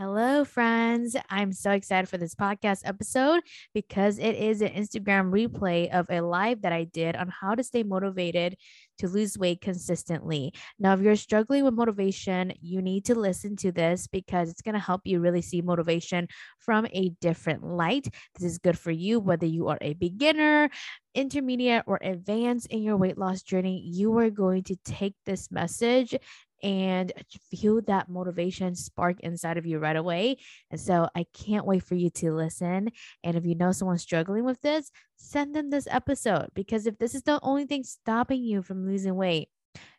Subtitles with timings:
[0.00, 1.14] Hello, friends.
[1.28, 3.42] I'm so excited for this podcast episode
[3.74, 7.62] because it is an Instagram replay of a live that I did on how to
[7.62, 8.56] stay motivated
[9.00, 10.54] to lose weight consistently.
[10.78, 14.74] Now, if you're struggling with motivation, you need to listen to this because it's going
[14.74, 16.28] to help you really see motivation
[16.60, 18.08] from a different light.
[18.38, 20.70] This is good for you, whether you are a beginner,
[21.14, 23.82] intermediate, or advanced in your weight loss journey.
[23.84, 26.14] You are going to take this message
[26.62, 27.12] and
[27.50, 30.36] feel that motivation spark inside of you right away.
[30.70, 32.90] And so I can't wait for you to listen.
[33.24, 37.14] And if you know someone struggling with this, send them this episode because if this
[37.14, 39.48] is the only thing stopping you from losing weight,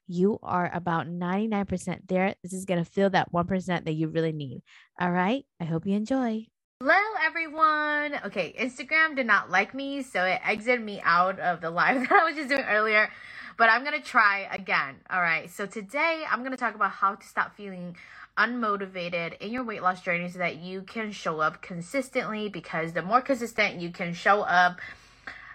[0.08, 2.36] you are about 99% there.
[2.44, 4.62] This is going to fill that 1% that you really need.
[5.00, 5.46] All right.
[5.60, 6.48] I hope you enjoy.
[6.82, 8.20] Hello, everyone.
[8.26, 12.12] Okay, Instagram did not like me, so it exited me out of the live that
[12.12, 13.10] I was just doing earlier
[13.62, 14.96] but I'm going to try again.
[15.08, 15.48] All right.
[15.48, 17.96] So today I'm going to talk about how to stop feeling
[18.36, 23.04] unmotivated in your weight loss journey so that you can show up consistently because the
[23.04, 24.80] more consistent you can show up,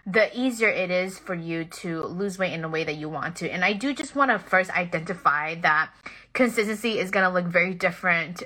[0.06, 3.34] the easier it is for you to lose weight in the way that you want
[3.38, 3.50] to.
[3.50, 5.90] And I do just want to first identify that
[6.32, 8.44] consistency is going to look very different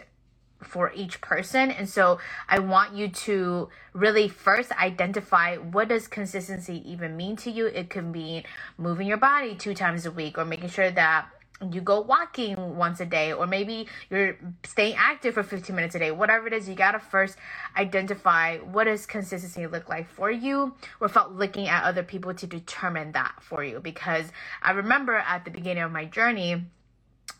[0.63, 1.71] for each person.
[1.71, 7.51] And so i want you to really first identify what does consistency even mean to
[7.51, 7.67] you.
[7.67, 8.45] It can mean
[8.79, 11.29] moving your body two times a week or making sure that
[11.73, 15.99] you go walking once a day or maybe you're staying active for 15 minutes a
[15.99, 16.11] day.
[16.11, 17.37] Whatever it is you got to first
[17.77, 23.13] identify what does consistency look like for you without looking at other people to determine
[23.13, 23.79] that for you.
[23.81, 24.33] Because
[24.63, 26.65] i remember at the beginning of my journey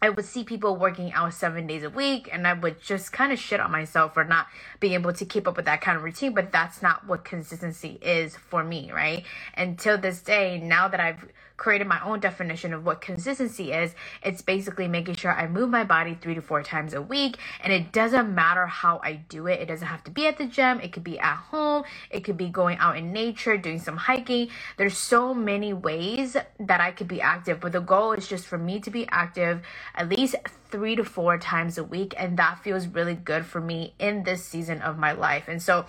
[0.03, 3.33] I would see people working out seven days a week, and I would just kind
[3.33, 4.47] of shit on myself for not
[4.79, 6.35] being able to keep up with that kind of routine.
[6.35, 9.25] But that's not what consistency is for me, right?
[9.57, 11.29] Until this day, now that I've
[11.61, 13.95] created my own definition of what consistency is.
[14.25, 17.37] It's basically making sure I move my body three to four times a week.
[17.63, 19.61] And it doesn't matter how I do it.
[19.61, 20.81] It doesn't have to be at the gym.
[20.81, 21.85] It could be at home.
[22.11, 24.49] It could be going out in nature, doing some hiking.
[24.79, 27.61] There's so many ways that I could be active.
[27.61, 29.61] But the goal is just for me to be active
[29.95, 30.37] at least
[30.71, 32.15] three to four times a week.
[32.17, 35.47] And that feels really good for me in this season of my life.
[35.47, 35.85] And so,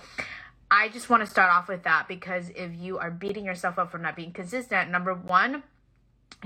[0.74, 3.90] I just want to start off with that because if you are beating yourself up
[3.90, 5.64] for not being consistent, number one,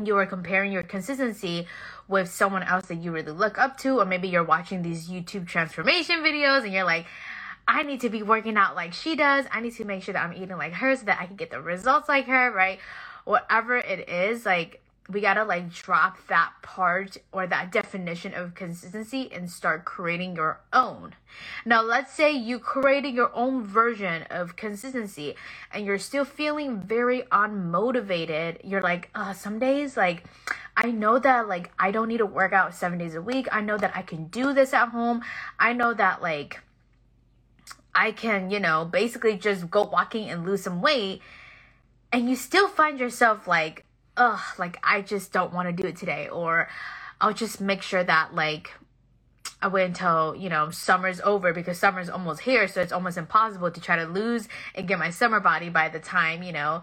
[0.05, 1.69] you are comparing your consistency
[2.09, 5.47] with someone else that you really look up to, or maybe you're watching these YouTube
[5.47, 7.07] transformation videos and you're like,
[7.69, 9.47] I need to be working out like she does.
[9.53, 11.53] I need to make sure that I'm eating like her so that I can get
[11.53, 12.81] the results like her, right?
[13.25, 19.31] Whatever it is, like we gotta like drop that part or that definition of consistency
[19.33, 21.15] and start creating your own.
[21.65, 25.37] Now, let's say you created your own version of consistency
[25.73, 28.59] and you're still feeling very unmotivated.
[28.65, 30.25] You're like, uh, some days, like,
[30.77, 33.49] I know that like I don't need to work out seven days a week.
[33.51, 35.23] I know that I can do this at home.
[35.59, 36.61] I know that like
[37.95, 41.23] I can, you know, basically just go walking and lose some weight.
[42.13, 43.86] And you still find yourself like
[44.17, 46.29] ugh, like I just don't want to do it today.
[46.29, 46.69] Or
[47.21, 48.73] I'll just make sure that like
[49.61, 52.69] I wait until, you know, summer's over because summer's almost here.
[52.69, 55.99] So it's almost impossible to try to lose and get my summer body by the
[55.99, 56.83] time, you know,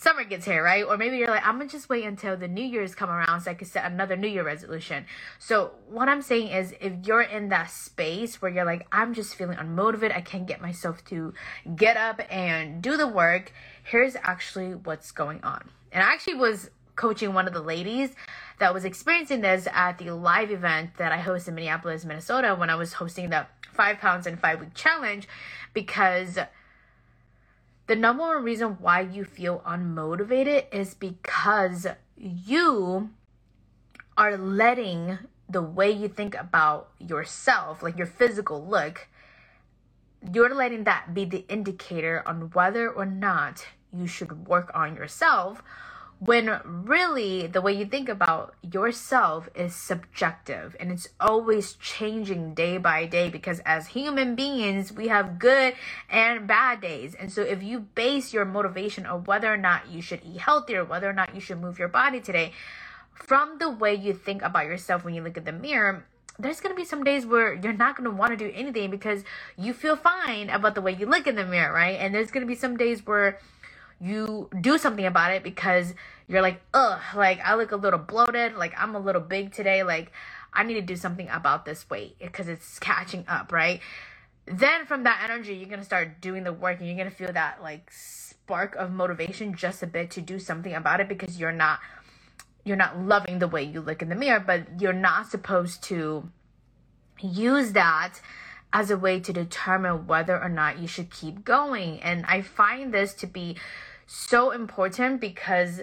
[0.00, 0.82] summer gets here, right?
[0.82, 3.50] Or maybe you're like, I'm gonna just wait until the New Year's come around so
[3.50, 5.04] I can set another New Year resolution.
[5.38, 9.34] So what I'm saying is if you're in that space where you're like, I'm just
[9.34, 11.34] feeling unmotivated, I can't get myself to
[11.76, 13.52] get up and do the work,
[13.90, 15.68] here's actually what's going on.
[15.90, 18.10] And I actually was coaching one of the ladies
[18.60, 22.70] that was experiencing this at the live event that I host in Minneapolis, Minnesota, when
[22.70, 25.26] I was hosting the five pounds in five week challenge
[25.74, 26.38] because
[27.88, 33.10] the number one reason why you feel unmotivated is because you
[34.16, 35.18] are letting
[35.48, 39.08] the way you think about yourself, like your physical look,
[40.32, 45.62] you're letting that be the indicator on whether or not you should work on yourself
[46.20, 52.76] when really the way you think about yourself is subjective and it's always changing day
[52.76, 55.74] by day because as human beings we have good
[56.10, 60.02] and bad days and so if you base your motivation of whether or not you
[60.02, 62.52] should eat healthier whether or not you should move your body today
[63.14, 66.04] from the way you think about yourself when you look at the mirror
[66.38, 69.24] there's gonna be some days where you're not gonna want to do anything because
[69.56, 71.98] you feel fine about the way you look in the mirror, right?
[72.00, 73.38] And there's gonna be some days where
[74.00, 75.94] you do something about it because
[76.26, 79.82] you're like, ugh, like I look a little bloated, like I'm a little big today,
[79.82, 80.10] like
[80.52, 83.80] I need to do something about this weight because it's catching up, right?
[84.46, 87.62] Then from that energy, you're gonna start doing the work and you're gonna feel that
[87.62, 91.78] like spark of motivation just a bit to do something about it because you're not
[92.64, 96.30] you're not loving the way you look in the mirror, but you're not supposed to
[97.20, 98.14] use that
[98.72, 102.00] as a way to determine whether or not you should keep going.
[102.00, 103.56] And I find this to be
[104.12, 105.82] so important because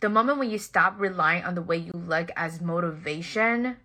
[0.00, 3.76] the moment when you stop relying on the way you look as motivation,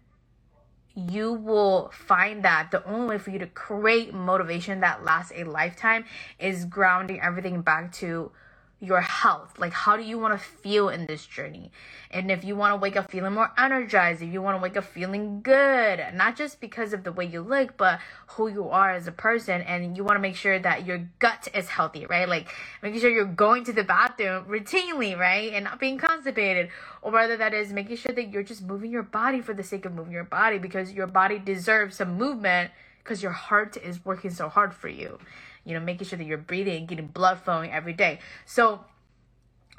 [0.95, 5.43] you will find that the only way for you to create motivation that lasts a
[5.43, 6.05] lifetime
[6.39, 8.31] is grounding everything back to
[8.81, 9.59] your health.
[9.59, 11.71] Like, how do you want to feel in this journey?
[12.09, 14.75] And if you want to wake up feeling more energized, if you want to wake
[14.75, 17.99] up feeling good, not just because of the way you look, but
[18.29, 21.47] who you are as a person, and you want to make sure that your gut
[21.53, 22.27] is healthy, right?
[22.27, 22.47] Like,
[22.81, 25.53] making sure you're going to the bathroom routinely, right?
[25.53, 26.69] And not being constipated.
[27.03, 29.85] Or whether that is making sure that you're just moving your body for the sake
[29.85, 32.71] of moving your body because your body deserves some movement
[33.03, 35.17] because your heart is working so hard for you
[35.65, 38.19] you know, making sure that you're breathing getting blood flowing every day.
[38.45, 38.85] So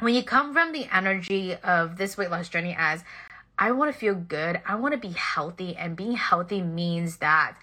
[0.00, 3.05] when you come from the energy of this weight loss journey as
[3.58, 7.56] I want to feel good, I want to be healthy, and being healthy means that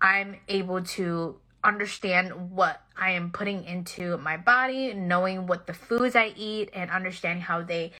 [0.00, 6.16] I'm able to understand what I am putting into my body, knowing what the foods
[6.16, 7.92] I eat, and understanding how they,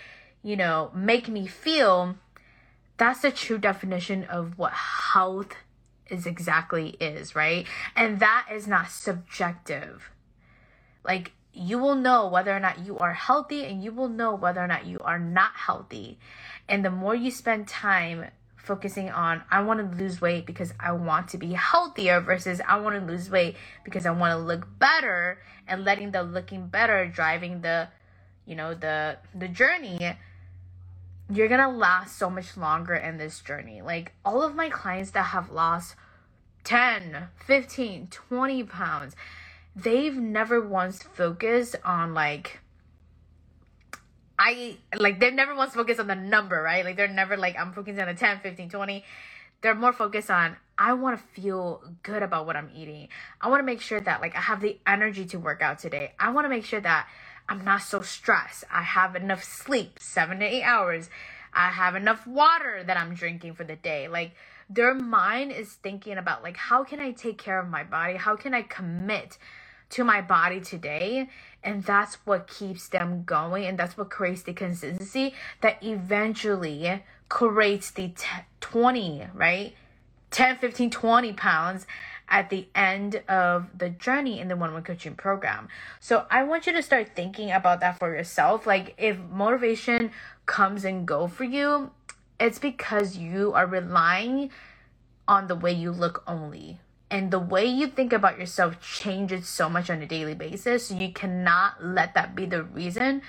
[0.42, 2.16] you know, make me feel.
[2.98, 5.54] That's the true definition of what health
[6.12, 7.66] is exactly is, right?
[7.96, 10.10] And that is not subjective.
[11.04, 14.60] Like you will know whether or not you are healthy and you will know whether
[14.60, 16.18] or not you are not healthy.
[16.68, 18.26] And the more you spend time
[18.56, 22.78] focusing on I want to lose weight because I want to be healthier versus I
[22.78, 27.06] want to lose weight because I want to look better and letting the looking better
[27.08, 27.88] driving the
[28.46, 29.98] you know the the journey
[31.32, 33.80] you're gonna last so much longer in this journey.
[33.82, 35.94] Like all of my clients that have lost
[36.64, 39.16] 10, 15, 20 pounds,
[39.74, 42.60] they've never once focused on like
[44.38, 46.84] I like they've never once focused on the number, right?
[46.84, 49.04] Like they're never like I'm focusing on the 10, 15, 20.
[49.60, 53.08] They're more focused on I want to feel good about what I'm eating.
[53.40, 56.12] I want to make sure that like I have the energy to work out today.
[56.18, 57.06] I want to make sure that
[57.48, 58.64] I'm not so stressed.
[58.70, 61.10] I have enough sleep, 7 to 8 hours.
[61.52, 64.08] I have enough water that I'm drinking for the day.
[64.08, 64.32] Like
[64.70, 68.16] their mind is thinking about like how can I take care of my body?
[68.16, 69.36] How can I commit
[69.90, 71.28] to my body today?
[71.62, 77.90] And that's what keeps them going and that's what creates the consistency that eventually creates
[77.90, 78.26] the t-
[78.60, 79.74] 20, right?
[80.30, 81.86] 10, 15, 20 pounds
[82.28, 85.68] at the end of the journey in the one one coaching program.
[86.00, 88.66] So I want you to start thinking about that for yourself.
[88.66, 90.12] Like if motivation
[90.46, 91.90] comes and go for you,
[92.40, 94.50] it's because you are relying
[95.28, 96.80] on the way you look only.
[97.10, 100.86] And the way you think about yourself changes so much on a daily basis.
[100.86, 103.22] So you cannot let that be the reason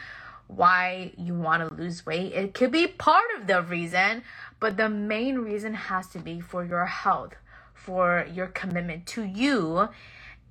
[0.48, 2.34] why you want to lose weight.
[2.34, 4.24] It could be part of the reason,
[4.60, 7.34] but the main reason has to be for your health,
[7.74, 9.90] for your commitment to you,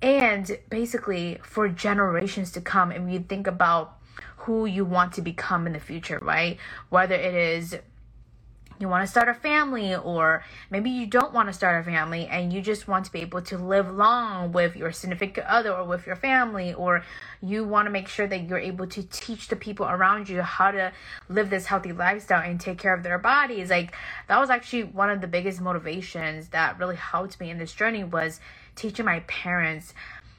[0.01, 2.91] and basically for generations to come.
[2.91, 3.97] And you think about
[4.37, 6.57] who you want to become in the future, right?
[6.89, 7.77] Whether it is
[8.83, 12.27] you want to start a family, or maybe you don't want to start a family
[12.27, 15.85] and you just want to be able to live long with your significant other or
[15.85, 17.03] with your family, or
[17.41, 20.69] you want to make sure that you're able to teach the people around you how
[20.69, 20.91] to
[21.29, 23.69] live this healthy lifestyle and take care of their bodies.
[23.69, 23.95] Like,
[24.27, 28.03] that was actually one of the biggest motivations that really helped me in this journey
[28.03, 28.41] was
[28.75, 29.93] teaching my parents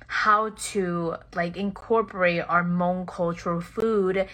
[0.07, 4.29] how to like incorporate our Hmong cultural food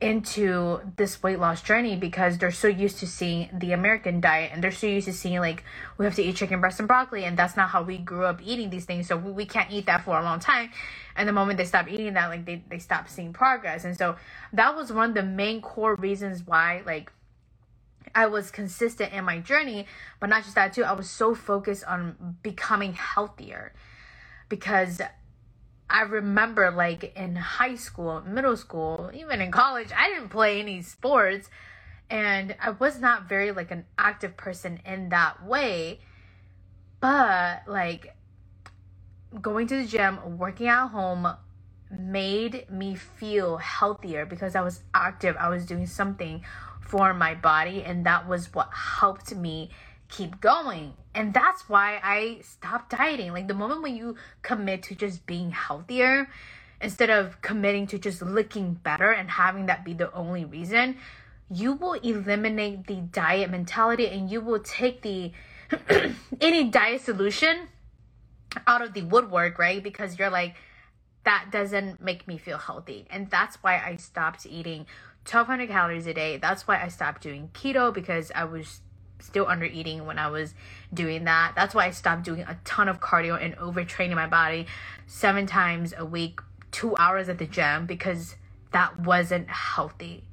[0.00, 4.64] into this weight loss journey because they're so used to seeing the American diet and
[4.64, 5.62] they're so used to seeing like
[5.98, 8.40] we have to eat chicken breast and broccoli and that's not how we grew up
[8.42, 9.06] eating these things.
[9.06, 10.70] So we, we can't eat that for a long time.
[11.16, 13.84] And the moment they stop eating that like they, they stop seeing progress.
[13.84, 14.16] And so
[14.54, 17.12] that was one of the main core reasons why like
[18.14, 19.86] I was consistent in my journey
[20.18, 23.74] but not just that too I was so focused on becoming healthier
[24.48, 25.00] because
[25.90, 30.82] I remember like in high school, middle school, even in college, I didn't play any
[30.82, 31.50] sports
[32.08, 36.00] and I was not very like an active person in that way.
[37.00, 38.14] But like
[39.40, 41.26] going to the gym, working at home
[41.90, 45.36] made me feel healthier because I was active.
[45.38, 46.44] I was doing something
[46.80, 49.70] for my body and that was what helped me
[50.10, 50.94] keep going.
[51.14, 53.32] And that's why I stopped dieting.
[53.32, 56.28] Like the moment when you commit to just being healthier,
[56.80, 60.96] instead of committing to just looking better and having that be the only reason,
[61.50, 65.32] you will eliminate the diet mentality and you will take the
[66.40, 67.68] any diet solution
[68.66, 69.82] out of the woodwork, right?
[69.82, 70.54] Because you're like,
[71.24, 73.06] that doesn't make me feel healthy.
[73.10, 74.86] And that's why I stopped eating
[75.28, 76.38] 1200 calories a day.
[76.38, 78.80] That's why I stopped doing keto because I was
[79.20, 80.54] still under eating when I was
[80.92, 81.52] doing that.
[81.56, 84.66] That's why I stopped doing a ton of cardio and overtraining my body
[85.06, 88.36] seven times a week, two hours at the gym because
[88.72, 90.24] that wasn't healthy.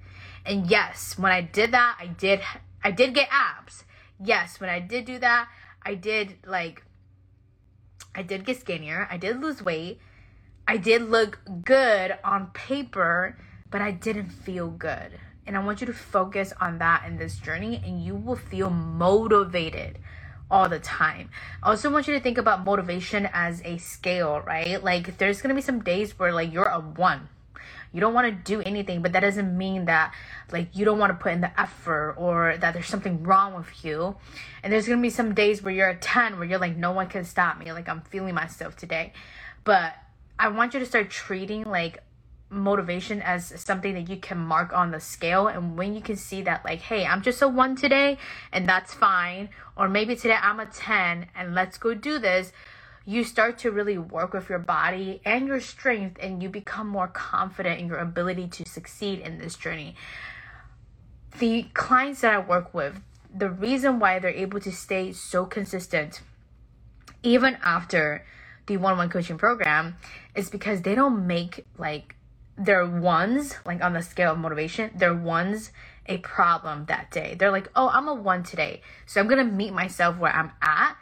[0.46, 2.42] And yes, when I did that, I did
[2.84, 3.84] I did get abs.
[4.24, 5.50] Yes, when I did do that,
[5.84, 6.84] I did like
[8.16, 9.08] I did get skinnier.
[9.12, 10.00] I did lose weight.
[10.68, 13.38] I did look good on paper,
[13.70, 15.20] but I didn't feel good.
[15.48, 18.70] And I want you to focus on that in this journey, and you will feel
[18.70, 19.98] motivated
[20.52, 21.30] all the time.
[21.64, 24.84] I also want you to think about motivation as a scale, right?
[24.84, 27.30] Like, there's gonna be some days where, like, you're a one.
[27.94, 30.14] You don't want to do anything, but that doesn't mean that,
[30.52, 33.86] like, you don't want to put in the effort or that there's something wrong with
[33.86, 34.18] you.
[34.62, 37.08] And there's gonna be some days where you're a 10, where you're like, no one
[37.08, 37.72] can stop me.
[37.72, 39.14] Like, I'm feeling myself today.
[39.64, 39.96] But
[40.38, 42.04] I want you to start treating, like,
[42.50, 46.42] motivation as something that you can mark on the scale and when you can see
[46.42, 48.18] that like hey i'm just a 1 today
[48.54, 52.54] and that's fine or maybe today i'm a 10 and let's go do this
[53.08, 57.08] you start to really work with your body and your strength and you become more
[57.08, 59.96] confident in your ability to succeed in this journey.
[61.40, 63.00] The clients that i work with
[63.34, 66.22] the reason why they're able to stay so consistent
[67.24, 68.26] even after
[68.66, 69.96] the one-on-one coaching program
[70.36, 72.17] is because they don't make like
[72.58, 75.72] their ones, like on the scale of motivation, their ones
[76.08, 77.36] a problem that day.
[77.38, 78.82] They're like, oh, I'm a one today.
[79.06, 80.96] So I'm going to meet myself where I'm at.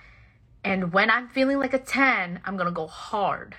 [0.64, 3.56] And when I'm feeling like a 10, I'm going to go hard.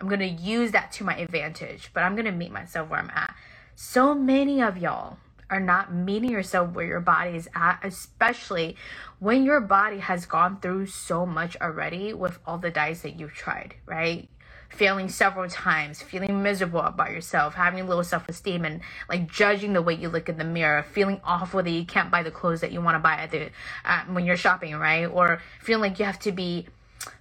[0.00, 3.00] I'm going to use that to my advantage, but I'm going to meet myself where
[3.00, 3.34] I'm at.
[3.74, 5.18] So many of y'all
[5.50, 8.76] are not meeting yourself where your body is at, especially
[9.18, 13.34] when your body has gone through so much already with all the diets that you've
[13.34, 14.28] tried, right?
[14.70, 19.82] Failing several times, feeling miserable about yourself, having low self esteem, and like judging the
[19.82, 22.72] way you look in the mirror, feeling awful that you can't buy the clothes that
[22.72, 23.50] you want to buy at the
[23.84, 25.06] uh, when you're shopping, right?
[25.06, 26.66] Or feeling like you have to be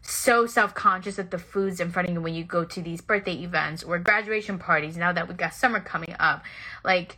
[0.01, 3.01] so self conscious of the foods in front of you when you go to these
[3.01, 4.97] birthday events or graduation parties.
[4.97, 6.43] Now that we got summer coming up,
[6.83, 7.17] like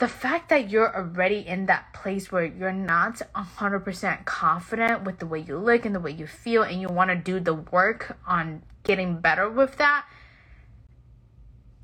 [0.00, 5.26] the fact that you're already in that place where you're not 100% confident with the
[5.26, 8.16] way you look and the way you feel, and you want to do the work
[8.26, 10.06] on getting better with that,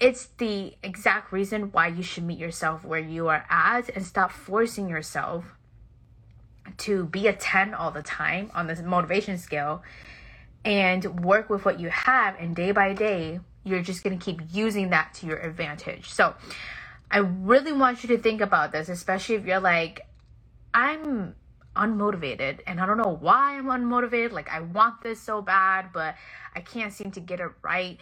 [0.00, 4.32] it's the exact reason why you should meet yourself where you are at and stop
[4.32, 5.54] forcing yourself
[6.78, 9.82] to be a 10 all the time on this motivation scale
[10.64, 14.40] and work with what you have and day by day you're just going to keep
[14.52, 16.08] using that to your advantage.
[16.10, 16.34] So
[17.10, 20.06] I really want you to think about this, especially if you're like,
[20.74, 21.34] I'm
[21.74, 24.32] unmotivated and I don't know why I'm unmotivated.
[24.32, 26.16] Like, I want this so bad, but
[26.54, 27.98] I can't seem to get it right.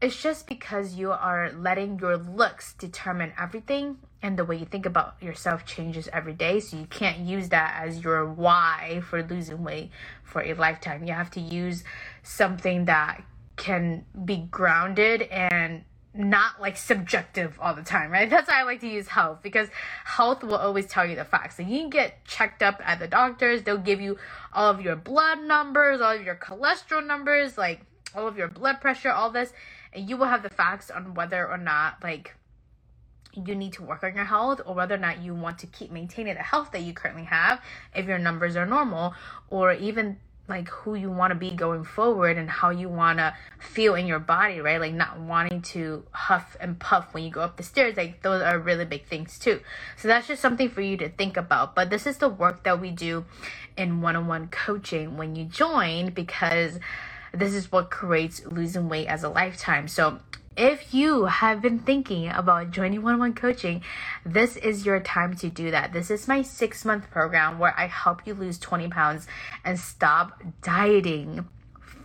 [0.00, 4.84] It's just because you are letting your looks determine everything and the way you think
[4.84, 6.60] about yourself changes every day.
[6.60, 9.90] So you can't use that as your why for losing weight
[10.24, 11.04] for a lifetime.
[11.04, 11.84] You have to use
[12.22, 13.22] something that
[13.56, 18.28] can be grounded and not like subjective all the time, right?
[18.30, 19.68] That's why I like to use health because
[20.04, 21.56] health will always tell you the facts.
[21.56, 24.18] So you can get checked up at the doctors, they'll give you
[24.52, 27.80] all of your blood numbers, all of your cholesterol numbers, like
[28.14, 29.52] all of your blood pressure, all this,
[29.92, 32.34] and you will have the facts on whether or not like
[33.34, 35.90] you need to work on your health or whether or not you want to keep
[35.90, 37.62] maintaining the health that you currently have
[37.94, 39.14] if your numbers are normal
[39.48, 43.34] or even like who you want to be going forward and how you want to
[43.58, 44.80] feel in your body, right?
[44.80, 47.96] Like not wanting to huff and puff when you go up the stairs.
[47.96, 49.60] Like those are really big things too.
[49.96, 51.74] So that's just something for you to think about.
[51.74, 53.24] But this is the work that we do
[53.76, 56.78] in one-on-one coaching when you join because
[57.32, 59.88] this is what creates losing weight as a lifetime.
[59.88, 60.18] So
[60.56, 63.82] if you have been thinking about joining one on one coaching,
[64.24, 65.92] this is your time to do that.
[65.92, 69.26] This is my six month program where I help you lose 20 pounds
[69.64, 71.48] and stop dieting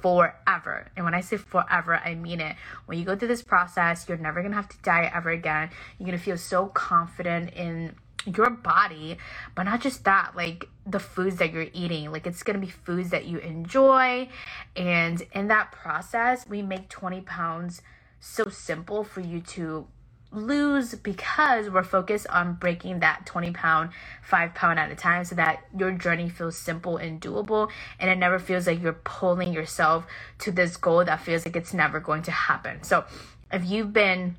[0.02, 0.90] forever.
[0.96, 2.56] And when I say forever, I mean it.
[2.86, 5.70] When you go through this process, you're never gonna have to diet ever again.
[5.98, 9.18] You're gonna feel so confident in your body,
[9.56, 12.12] but not just that, like the foods that you're eating.
[12.12, 14.30] Like it's gonna be foods that you enjoy.
[14.76, 17.82] And in that process, we make 20 pounds
[18.20, 19.88] so simple for you to
[20.32, 23.90] lose because we're focused on breaking that 20 pound,
[24.22, 27.70] five pound at a time so that your journey feels simple and doable
[28.00, 30.06] and it never feels like you're pulling yourself
[30.40, 32.84] to this goal that feels like it's never going to happen.
[32.84, 33.06] So
[33.52, 34.36] if you've been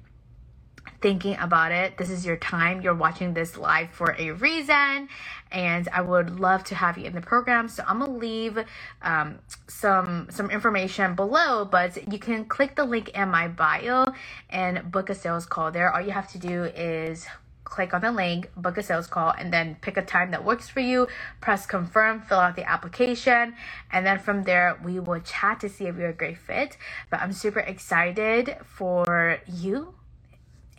[1.00, 2.80] thinking about it, this is your time.
[2.80, 5.08] You're watching this live for a reason,
[5.50, 7.68] and I would love to have you in the program.
[7.68, 8.58] So I'm gonna leave
[9.02, 9.38] um,
[9.68, 14.06] some some information below, but you can click the link in my bio
[14.50, 15.92] and book a sales call there.
[15.92, 17.26] All you have to do is
[17.64, 20.68] click on the link, book a sales call, and then pick a time that works
[20.68, 21.06] for you.
[21.40, 23.54] Press confirm, fill out the application,
[23.92, 26.76] and then from there, we will chat to see if you're a great fit.
[27.10, 29.94] But I'm super excited for you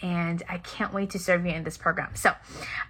[0.02, 2.16] and I can't wait to serve you in this program.
[2.16, 2.34] So,